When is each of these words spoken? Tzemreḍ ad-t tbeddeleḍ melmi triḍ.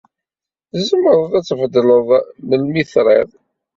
Tzemreḍ 0.71 1.31
ad-t 1.37 1.47
tbeddeleḍ 1.53 2.09
melmi 2.47 2.83
triḍ. 2.91 3.29